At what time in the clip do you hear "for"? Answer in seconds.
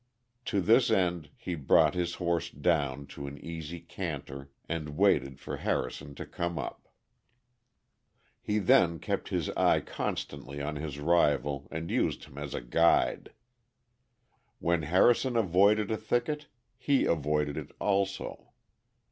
5.39-5.57